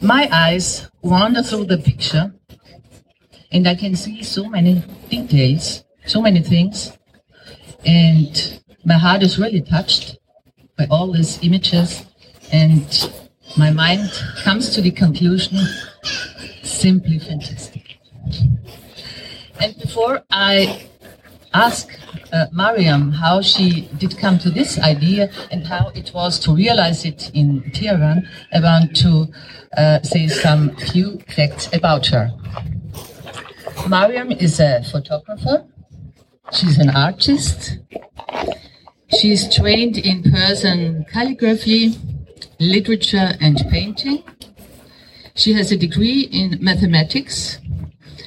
My 0.00 0.28
eyes 0.30 0.88
wander 1.02 1.42
through 1.42 1.64
the 1.64 1.78
picture 1.78 2.32
and 3.50 3.66
I 3.66 3.74
can 3.74 3.96
see 3.96 4.22
so 4.22 4.48
many 4.48 4.82
details, 5.08 5.84
so 6.04 6.20
many 6.20 6.42
things. 6.42 6.92
And 7.84 8.60
my 8.84 8.94
heart 8.94 9.22
is 9.22 9.38
really 9.38 9.62
touched 9.62 10.18
by 10.76 10.86
all 10.90 11.12
these 11.12 11.42
images. 11.42 12.04
And 12.52 12.86
my 13.56 13.70
mind 13.70 14.10
comes 14.44 14.70
to 14.74 14.80
the 14.80 14.90
conclusion 14.90 15.58
simply 16.62 17.18
fantastic. 17.18 17.85
And 19.60 19.78
before 19.80 20.22
I 20.30 20.88
ask 21.54 21.88
uh, 22.32 22.46
Maryam 22.52 23.12
how 23.12 23.40
she 23.40 23.88
did 23.96 24.18
come 24.18 24.38
to 24.40 24.50
this 24.50 24.78
idea 24.78 25.30
and 25.50 25.66
how 25.66 25.90
it 25.94 26.12
was 26.14 26.38
to 26.40 26.54
realize 26.54 27.04
it 27.04 27.30
in 27.32 27.70
Tehran, 27.72 28.28
I 28.52 28.60
want 28.60 28.96
to 28.96 29.26
uh, 29.76 30.02
say 30.02 30.28
some 30.28 30.76
few 30.76 31.18
facts 31.34 31.68
about 31.72 32.06
her. 32.08 32.30
Maryam 33.88 34.32
is 34.32 34.60
a 34.60 34.82
photographer. 34.90 35.64
She's 36.52 36.78
an 36.78 36.90
artist. 36.90 37.78
She's 39.18 39.54
trained 39.54 39.96
in 39.96 40.22
Persian 40.22 41.06
calligraphy, 41.12 41.94
literature, 42.58 43.32
and 43.40 43.56
painting. 43.70 44.22
She 45.34 45.52
has 45.54 45.72
a 45.72 45.76
degree 45.76 46.22
in 46.32 46.58
mathematics 46.60 47.58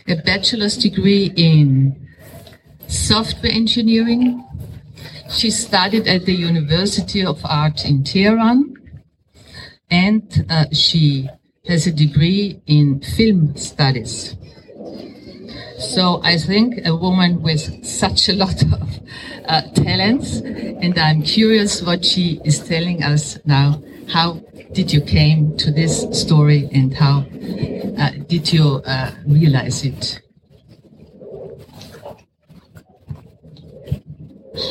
a 0.09 0.15
bachelor's 0.15 0.77
degree 0.77 1.31
in 1.35 2.07
software 2.87 3.51
engineering. 3.51 4.43
She 5.29 5.51
studied 5.51 6.07
at 6.07 6.25
the 6.25 6.33
University 6.33 7.23
of 7.25 7.39
Art 7.45 7.85
in 7.85 8.03
Tehran 8.03 8.73
and 9.89 10.45
uh, 10.49 10.65
she 10.71 11.29
has 11.67 11.87
a 11.87 11.91
degree 11.91 12.61
in 12.65 13.01
film 13.01 13.55
studies. 13.55 14.35
So 15.77 16.19
I 16.23 16.37
think 16.37 16.85
a 16.85 16.95
woman 16.95 17.41
with 17.41 17.85
such 17.85 18.27
a 18.27 18.33
lot 18.33 18.61
of 18.61 18.99
uh, 19.45 19.61
talents, 19.73 20.37
and 20.41 20.97
I'm 20.99 21.21
curious 21.21 21.81
what 21.81 22.03
she 22.03 22.41
is 22.43 22.59
telling 22.59 23.01
us 23.01 23.37
now. 23.45 23.81
How 24.11 24.41
did 24.71 24.93
you 24.93 25.01
came 25.01 25.57
to 25.57 25.71
this 25.71 26.05
story, 26.11 26.69
and 26.71 26.93
how 26.93 27.25
uh, 27.97 28.11
did 28.27 28.51
you 28.53 28.81
uh, 28.85 29.11
realize 29.25 29.83
it? 29.83 30.21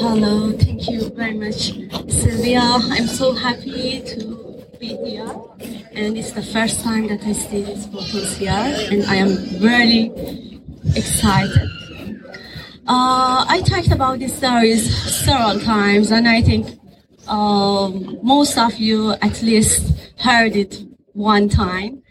Hello, 0.01 0.53
thank 0.53 0.89
you 0.89 1.09
very 1.11 1.35
much, 1.35 1.73
Silvia. 2.09 2.61
I'm 2.61 3.07
so 3.07 3.33
happy 3.35 4.03
to 4.03 4.65
be 4.79 4.97
here, 4.97 5.35
and 5.93 6.17
it's 6.17 6.33
the 6.33 6.43
first 6.43 6.81
time 6.81 7.09
that 7.09 7.23
I 7.25 7.33
see 7.33 7.63
these 7.63 7.87
photos 7.87 8.37
here, 8.37 8.51
and 8.51 9.05
I 9.05 9.17
am 9.17 9.31
really 9.61 10.61
excited. 10.95 11.69
Uh, 12.87 13.45
I 13.49 13.61
talked 13.67 13.91
about 13.91 14.21
this 14.21 14.39
series 14.39 14.89
several 15.25 15.61
times, 15.61 16.13
and 16.13 16.29
I 16.29 16.41
think 16.41 16.79
um, 17.29 18.19
most 18.23 18.59
of 18.59 18.75
you 18.77 19.13
at 19.23 19.43
least 19.43 19.93
heard 20.19 20.57
it 20.57 20.83
one 21.13 21.49
time. 21.49 22.03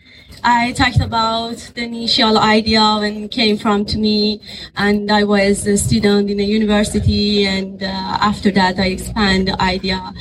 I 0.44 0.72
talked 0.74 1.00
about 1.00 1.58
the 1.74 1.84
initial 1.84 2.38
idea 2.38 2.98
when 3.00 3.28
came 3.28 3.58
from 3.58 3.86
to 3.86 3.98
me, 3.98 4.40
and 4.76 5.12
I 5.12 5.24
was 5.24 5.66
a 5.66 5.78
student 5.78 6.30
in 6.30 6.40
a 6.40 6.44
university, 6.44 7.46
and 7.46 7.82
uh, 7.82 7.88
after 7.88 8.52
that 8.52 8.80
I 8.80 8.88
expand 8.88 9.48
the 9.50 9.62
idea, 9.62 10.14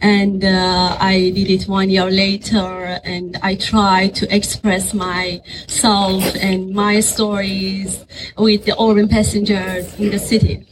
and 0.00 0.44
uh, 0.44 0.96
I 1.00 1.32
did 1.34 1.50
it 1.50 1.64
one 1.68 1.90
year 1.90 2.10
later, 2.10 3.00
and 3.04 3.36
I 3.42 3.56
tried 3.56 4.14
to 4.16 4.34
express 4.34 4.94
myself 4.94 6.22
and 6.36 6.70
my 6.72 7.00
stories 7.00 8.04
with 8.38 8.64
the 8.64 8.80
urban 8.80 9.08
passengers 9.08 9.98
in 9.98 10.10
the 10.10 10.18
city. 10.18 10.66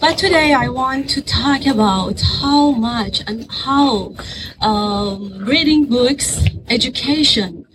But 0.00 0.16
today 0.16 0.54
I 0.54 0.68
want 0.68 1.10
to 1.10 1.20
talk 1.20 1.66
about 1.66 2.22
how 2.22 2.70
much 2.70 3.20
and 3.26 3.46
how 3.50 4.14
um, 4.62 5.44
reading 5.44 5.84
books, 5.84 6.42
education, 6.70 7.66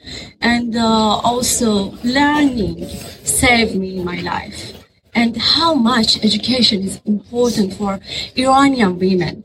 and 0.42 0.76
uh, 0.76 0.82
also 0.84 1.92
learning 2.04 2.88
saved 3.24 3.76
me 3.76 4.04
my 4.04 4.22
life, 4.22 4.74
and 5.14 5.38
how 5.38 5.76
much 5.76 6.18
education 6.26 6.82
is 6.82 7.00
important 7.06 7.76
for 7.76 8.00
Iranian 8.36 8.98
women. 8.98 9.44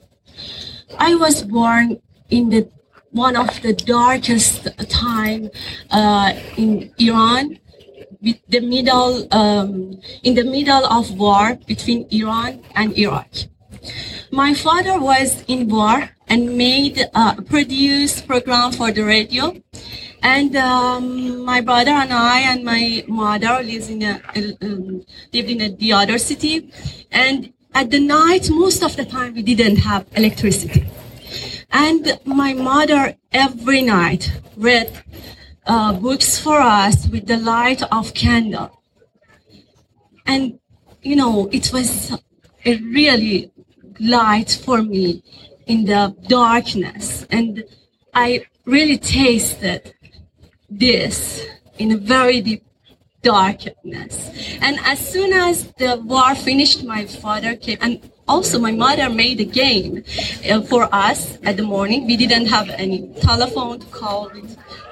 I 0.98 1.16
was 1.16 1.42
born 1.42 2.00
in 2.30 2.48
the 2.48 2.66
one 3.10 3.36
of 3.36 3.60
the 3.60 3.74
darkest 3.74 4.68
time 4.88 5.50
uh, 5.90 6.32
in 6.56 6.90
Iran 6.98 7.58
the 8.22 8.60
middle 8.60 9.26
um, 9.32 10.00
in 10.22 10.34
the 10.34 10.44
middle 10.44 10.84
of 10.86 11.10
war 11.18 11.56
between 11.66 12.06
Iran 12.10 12.62
and 12.74 12.96
Iraq. 12.96 13.28
My 14.30 14.54
father 14.54 15.00
was 15.00 15.42
in 15.48 15.68
war 15.68 16.10
and 16.28 16.56
made 16.56 17.02
uh, 17.14 17.34
produced 17.40 18.26
program 18.26 18.72
for 18.72 18.92
the 18.92 19.02
radio, 19.02 19.56
and 20.22 20.54
um, 20.54 21.44
my 21.44 21.60
brother 21.60 21.90
and 21.90 22.12
I 22.12 22.40
and 22.40 22.62
my 22.62 23.04
mother 23.08 23.62
lives 23.62 23.88
in 23.88 24.02
a, 24.02 24.20
um, 24.62 25.04
lived 25.32 25.50
in 25.50 25.60
a, 25.62 25.68
the 25.70 25.92
other 25.92 26.18
city, 26.18 26.70
and 27.10 27.52
at 27.74 27.90
the 27.90 28.00
night 28.00 28.50
most 28.50 28.82
of 28.82 28.96
the 28.96 29.04
time 29.04 29.34
we 29.34 29.42
didn't 29.42 29.76
have 29.76 30.06
electricity, 30.14 30.86
and 31.72 32.18
my 32.26 32.52
mother 32.52 33.16
every 33.32 33.82
night 33.82 34.30
read 34.56 34.92
uh, 35.70 35.92
books 35.92 36.36
for 36.36 36.58
us 36.60 37.06
with 37.06 37.28
the 37.28 37.36
light 37.36 37.80
of 37.92 38.12
candle. 38.12 38.82
And, 40.26 40.58
you 41.00 41.14
know, 41.14 41.48
it 41.52 41.72
was 41.72 42.10
a 42.64 42.76
really 42.78 43.52
light 44.00 44.50
for 44.64 44.82
me 44.82 45.22
in 45.66 45.84
the 45.84 46.16
darkness. 46.26 47.24
And 47.30 47.64
I 48.12 48.46
really 48.64 48.98
tasted 48.98 49.94
this 50.68 51.46
in 51.78 51.92
a 51.92 51.96
very 51.96 52.40
deep 52.40 52.64
darkness. 53.22 54.14
And 54.60 54.80
as 54.84 54.98
soon 54.98 55.32
as 55.32 55.72
the 55.74 56.02
war 56.04 56.34
finished, 56.34 56.82
my 56.82 57.06
father 57.06 57.54
came 57.54 57.78
and 57.80 58.09
also 58.30 58.60
my 58.60 58.70
mother 58.70 59.10
made 59.10 59.40
a 59.40 59.44
game 59.44 60.04
uh, 60.48 60.60
for 60.62 60.82
us 60.94 61.36
at 61.42 61.56
the 61.56 61.64
morning. 61.64 62.06
We 62.06 62.16
didn't 62.16 62.46
have 62.46 62.68
any 62.70 62.98
telephone 63.20 63.80
to 63.80 63.86
call 63.86 64.30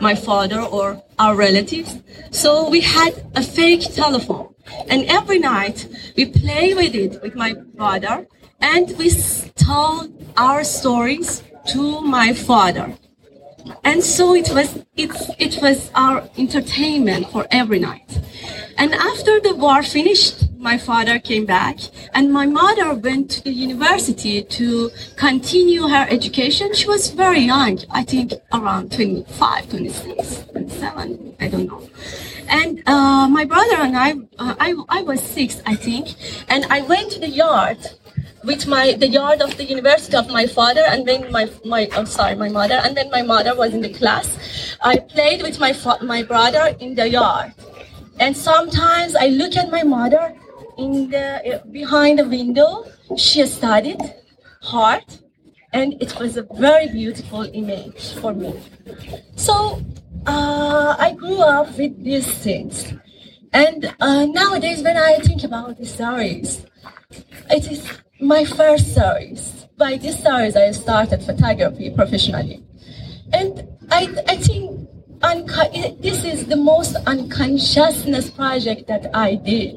my 0.00 0.14
father 0.14 0.60
or 0.60 1.00
our 1.18 1.34
relatives. 1.36 1.90
So 2.30 2.68
we 2.68 2.80
had 2.80 3.12
a 3.36 3.42
fake 3.42 3.94
telephone. 3.94 4.54
And 4.90 5.04
every 5.18 5.38
night 5.38 5.86
we 6.16 6.24
play 6.26 6.74
with 6.74 6.94
it 6.94 7.22
with 7.22 7.34
my 7.34 7.54
brother 7.80 8.26
and 8.60 8.86
we 8.98 9.08
told 9.54 10.12
our 10.36 10.64
stories 10.64 11.42
to 11.72 12.00
my 12.00 12.32
father. 12.32 12.86
And 13.84 14.02
so 14.02 14.34
it 14.34 14.50
was 14.50 14.84
it, 14.96 15.10
it 15.38 15.62
was 15.62 15.90
our 15.94 16.28
entertainment 16.36 17.30
for 17.30 17.46
every 17.50 17.78
night. 17.78 18.20
And 18.76 18.94
after 18.94 19.40
the 19.40 19.54
war 19.56 19.82
finished, 19.82 20.48
my 20.58 20.78
father 20.78 21.18
came 21.18 21.46
back 21.46 21.78
and 22.14 22.32
my 22.32 22.46
mother 22.46 22.94
went 22.94 23.30
to 23.30 23.42
the 23.44 23.52
university 23.52 24.42
to 24.42 24.90
continue 25.16 25.88
her 25.88 26.06
education. 26.08 26.74
She 26.74 26.86
was 26.86 27.10
very 27.10 27.40
young, 27.40 27.78
I 27.90 28.04
think 28.04 28.34
around 28.52 28.92
25, 28.92 29.70
26, 29.70 30.44
27, 30.52 31.36
I 31.40 31.48
don't 31.48 31.66
know. 31.66 31.88
And 32.48 32.82
uh, 32.86 33.28
my 33.28 33.44
brother 33.44 33.76
and 33.76 33.96
I, 33.96 34.12
uh, 34.38 34.54
I, 34.58 34.74
I 34.88 35.02
was 35.02 35.20
six, 35.20 35.60
I 35.66 35.74
think, 35.74 36.14
and 36.48 36.64
I 36.66 36.80
went 36.82 37.12
to 37.12 37.20
the 37.20 37.28
yard 37.28 37.78
with 38.44 38.66
my 38.66 38.92
the 38.92 39.08
yard 39.08 39.42
of 39.42 39.56
the 39.56 39.64
university 39.64 40.16
of 40.16 40.28
my 40.28 40.46
father 40.46 40.82
and 40.86 41.06
then 41.06 41.30
my 41.32 41.50
my 41.64 41.88
I'm 41.92 42.06
sorry 42.06 42.36
my 42.36 42.48
mother 42.48 42.80
and 42.84 42.96
then 42.96 43.10
my 43.10 43.22
mother 43.22 43.54
was 43.56 43.74
in 43.74 43.80
the 43.80 43.92
class. 43.92 44.76
I 44.82 44.98
played 44.98 45.42
with 45.42 45.58
my 45.58 45.74
my 46.02 46.22
brother 46.22 46.76
in 46.80 46.94
the 46.94 47.08
yard, 47.08 47.52
and 48.20 48.36
sometimes 48.36 49.16
I 49.16 49.26
look 49.28 49.56
at 49.56 49.70
my 49.70 49.82
mother 49.82 50.34
in 50.76 51.10
the 51.10 51.62
behind 51.70 52.18
the 52.20 52.28
window. 52.28 52.84
She 53.16 53.44
studied 53.46 54.00
hard, 54.62 55.04
and 55.72 56.00
it 56.00 56.18
was 56.20 56.36
a 56.36 56.42
very 56.42 56.88
beautiful 56.88 57.42
image 57.42 58.14
for 58.20 58.34
me. 58.34 58.54
So 59.34 59.82
uh, 60.26 60.94
I 60.98 61.14
grew 61.14 61.40
up 61.40 61.76
with 61.76 62.04
these 62.04 62.28
things, 62.38 62.92
and 63.52 63.92
uh, 63.98 64.26
nowadays 64.26 64.82
when 64.82 64.96
I 64.96 65.18
think 65.18 65.42
about 65.42 65.78
the 65.78 65.86
stories, 65.86 66.64
it 67.50 67.70
is 67.72 67.82
my 68.20 68.44
first 68.44 68.94
series. 68.94 69.66
By 69.76 69.96
this 69.96 70.20
series, 70.20 70.56
I 70.56 70.72
started 70.72 71.22
photography 71.22 71.90
professionally. 71.90 72.62
And 73.32 73.68
I, 73.90 74.08
I 74.26 74.36
think 74.36 74.88
unco- 75.22 75.70
this 76.00 76.24
is 76.24 76.46
the 76.46 76.56
most 76.56 76.96
unconsciousness 77.06 78.30
project 78.30 78.88
that 78.88 79.10
I 79.14 79.36
did. 79.36 79.76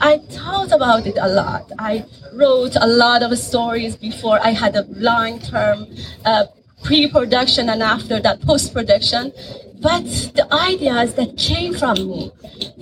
I 0.00 0.18
thought 0.18 0.72
about 0.72 1.06
it 1.06 1.16
a 1.18 1.28
lot. 1.28 1.72
I 1.78 2.04
wrote 2.34 2.76
a 2.76 2.86
lot 2.86 3.22
of 3.22 3.36
stories 3.38 3.96
before 3.96 4.38
I 4.42 4.50
had 4.50 4.76
a 4.76 4.84
long-term 4.88 5.86
uh, 6.26 6.44
pre-production 6.84 7.70
and 7.70 7.82
after 7.82 8.20
that 8.20 8.42
post-production. 8.42 9.32
But 9.80 10.04
the 10.34 10.46
ideas 10.52 11.14
that 11.14 11.38
came 11.38 11.72
from 11.74 11.94
me 11.94 12.32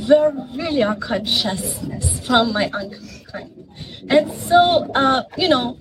were 0.08 0.32
really 0.56 0.82
unconsciousness 0.82 2.26
from 2.26 2.52
my 2.52 2.70
unconscious 2.72 3.25
and 4.08 4.32
so, 4.32 4.90
uh, 4.94 5.22
you 5.36 5.48
know, 5.48 5.78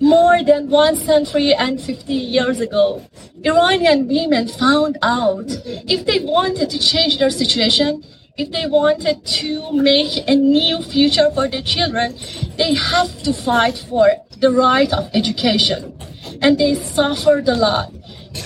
more 0.00 0.42
than 0.42 0.68
one 0.68 0.96
century 0.96 1.54
and 1.54 1.80
50 1.80 2.12
years 2.12 2.60
ago, 2.60 3.02
Iranian 3.44 4.06
women 4.08 4.48
found 4.48 4.98
out 5.02 5.46
if 5.66 6.06
they 6.06 6.20
wanted 6.20 6.70
to 6.70 6.78
change 6.78 7.18
their 7.18 7.30
situation, 7.30 8.04
if 8.36 8.50
they 8.50 8.66
wanted 8.66 9.24
to 9.24 9.72
make 9.72 10.28
a 10.28 10.34
new 10.34 10.82
future 10.82 11.30
for 11.32 11.48
their 11.48 11.62
children, 11.62 12.14
they 12.56 12.74
have 12.74 13.22
to 13.22 13.32
fight 13.32 13.78
for 13.78 14.10
the 14.38 14.50
right 14.50 14.92
of 14.92 15.10
education. 15.14 15.96
And 16.42 16.58
they 16.58 16.74
suffered 16.74 17.48
a 17.48 17.56
lot. 17.56 17.92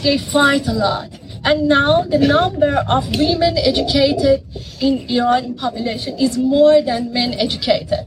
They 0.02 0.18
fight 0.18 0.68
a 0.68 0.72
lot. 0.72 1.10
And 1.44 1.68
now 1.68 2.02
the 2.02 2.18
number 2.18 2.84
of 2.88 3.08
women 3.16 3.56
educated 3.56 4.44
in 4.80 5.08
Iran 5.08 5.54
population 5.54 6.18
is 6.18 6.36
more 6.36 6.82
than 6.82 7.12
men 7.12 7.32
educated. 7.34 8.06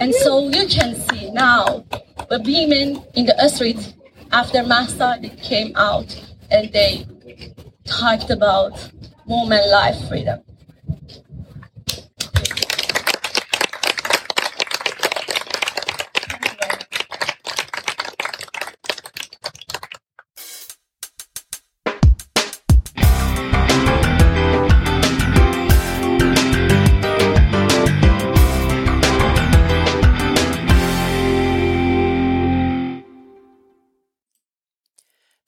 And 0.00 0.14
so 0.14 0.48
you 0.48 0.66
can 0.66 0.94
see 1.08 1.30
now 1.30 1.84
the 2.28 2.40
women 2.44 3.02
in 3.14 3.26
the 3.26 3.48
street 3.48 3.94
after 4.32 4.62
Mahsa 4.62 5.18
they 5.20 5.28
came 5.30 5.74
out 5.76 6.20
and 6.50 6.72
they 6.72 7.06
talked 7.84 8.30
about 8.30 8.90
woman 9.26 9.70
life 9.70 10.08
freedom. 10.08 10.40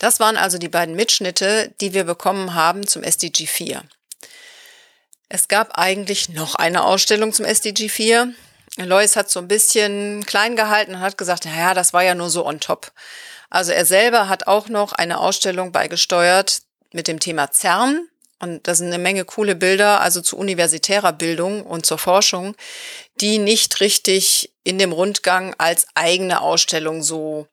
Das 0.06 0.20
waren 0.20 0.36
also 0.36 0.58
die 0.58 0.68
beiden 0.68 0.94
Mitschnitte, 0.94 1.74
die 1.80 1.92
wir 1.92 2.04
bekommen 2.04 2.54
haben 2.54 2.86
zum 2.86 3.02
SDG 3.02 3.48
4. 3.48 3.82
Es 5.28 5.48
gab 5.48 5.76
eigentlich 5.76 6.28
noch 6.28 6.54
eine 6.54 6.84
Ausstellung 6.84 7.32
zum 7.32 7.44
SDG 7.44 7.88
4. 7.88 8.32
Lois 8.76 9.16
hat 9.16 9.28
so 9.28 9.40
ein 9.40 9.48
bisschen 9.48 10.24
klein 10.24 10.54
gehalten 10.54 10.94
und 10.94 11.00
hat 11.00 11.18
gesagt, 11.18 11.44
naja, 11.44 11.74
das 11.74 11.92
war 11.92 12.04
ja 12.04 12.14
nur 12.14 12.30
so 12.30 12.46
on 12.46 12.60
top. 12.60 12.92
Also 13.50 13.72
er 13.72 13.84
selber 13.84 14.28
hat 14.28 14.46
auch 14.46 14.68
noch 14.68 14.92
eine 14.92 15.18
Ausstellung 15.18 15.72
beigesteuert 15.72 16.62
mit 16.92 17.08
dem 17.08 17.18
Thema 17.18 17.50
CERN. 17.50 18.06
Und 18.38 18.68
da 18.68 18.76
sind 18.76 18.86
eine 18.86 19.02
Menge 19.02 19.24
coole 19.24 19.56
Bilder, 19.56 20.02
also 20.02 20.20
zu 20.20 20.36
universitärer 20.36 21.14
Bildung 21.14 21.66
und 21.66 21.84
zur 21.84 21.98
Forschung, 21.98 22.54
die 23.20 23.38
nicht 23.38 23.80
richtig 23.80 24.52
in 24.62 24.78
dem 24.78 24.92
Rundgang 24.92 25.56
als 25.58 25.88
eigene 25.96 26.42
Ausstellung 26.42 27.02
so 27.02 27.48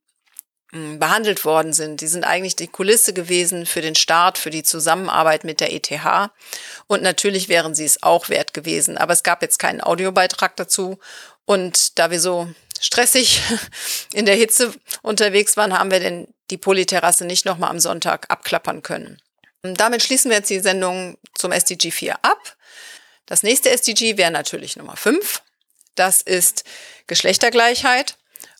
behandelt 0.73 1.45
worden 1.45 1.71
sind. 1.71 2.01
Die 2.01 2.07
sind 2.07 2.23
eigentlich 2.23 2.55
die 2.55 2.67
Kulisse 2.67 3.13
gewesen 3.13 3.67
für 3.67 3.81
den 3.81 3.93
Start, 3.93 4.39
für 4.39 4.49
die 4.49 4.63
Zusammenarbeit 4.63 5.43
mit 5.43 5.59
der 5.59 5.71
ETH. 5.71 5.91
Und 6.87 7.03
natürlich 7.03 7.47
wären 7.47 7.75
sie 7.75 7.85
es 7.85 8.01
auch 8.01 8.29
wert 8.29 8.55
gewesen. 8.55 8.97
Aber 8.97 9.13
es 9.13 9.21
gab 9.21 9.43
jetzt 9.43 9.59
keinen 9.59 9.81
Audiobeitrag 9.81 10.55
dazu. 10.55 10.97
Und 11.45 11.99
da 11.99 12.09
wir 12.09 12.19
so 12.19 12.49
stressig 12.81 13.41
in 14.13 14.25
der 14.25 14.35
Hitze 14.35 14.73
unterwegs 15.03 15.57
waren, 15.57 15.77
haben 15.77 15.91
wir 15.91 15.99
denn 15.99 16.27
die 16.49 16.57
Polyterrasse 16.57 17.25
nicht 17.25 17.45
nochmal 17.45 17.69
am 17.69 17.79
Sonntag 17.79 18.25
abklappern 18.29 18.81
können. 18.81 19.21
Und 19.61 19.79
damit 19.79 20.01
schließen 20.01 20.31
wir 20.31 20.37
jetzt 20.37 20.49
die 20.49 20.59
Sendung 20.59 21.17
zum 21.35 21.51
SDG 21.51 21.91
4 21.91 22.15
ab. 22.23 22.57
Das 23.27 23.43
nächste 23.43 23.69
SDG 23.69 24.17
wäre 24.17 24.31
natürlich 24.31 24.75
Nummer 24.75 24.97
5. 24.97 25.41
Das 25.93 26.23
ist 26.23 26.63
Geschlechtergleichheit. 27.05 28.17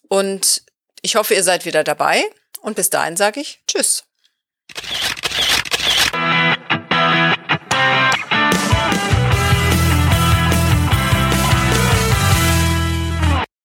Und 0.08 0.62
ich 1.04 1.16
hoffe, 1.16 1.36
ihr 1.36 1.44
seid 1.44 1.66
wieder 1.66 1.84
dabei 1.84 2.24
und 2.62 2.76
bis 2.76 2.90
dahin 2.90 3.16
sage 3.16 3.42
ich 3.42 3.62
Tschüss. 3.68 4.06